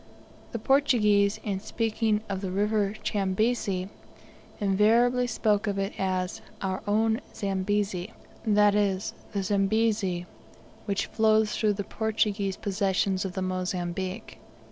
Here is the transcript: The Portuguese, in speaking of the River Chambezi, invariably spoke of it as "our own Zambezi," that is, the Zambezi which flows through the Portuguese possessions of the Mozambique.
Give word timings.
The 0.51 0.57
Portuguese, 0.57 1.39
in 1.43 1.59
speaking 1.59 2.23
of 2.27 2.41
the 2.41 2.49
River 2.49 2.95
Chambezi, 3.03 3.87
invariably 4.59 5.27
spoke 5.27 5.67
of 5.67 5.77
it 5.77 5.93
as 5.99 6.41
"our 6.59 6.81
own 6.87 7.21
Zambezi," 7.35 8.11
that 8.43 8.73
is, 8.73 9.13
the 9.33 9.43
Zambezi 9.43 10.25
which 10.85 11.05
flows 11.05 11.55
through 11.55 11.73
the 11.73 11.83
Portuguese 11.83 12.57
possessions 12.57 13.25
of 13.25 13.33
the 13.33 13.43
Mozambique. 13.43 14.39